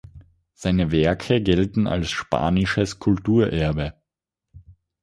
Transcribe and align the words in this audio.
Seine 0.55 0.89
Werke 0.91 1.43
gelten 1.43 1.85
als 1.85 2.09
spanisches 2.09 2.97
Kulturerbe. 2.97 3.93